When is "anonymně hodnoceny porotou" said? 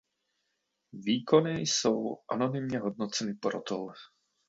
2.31-3.89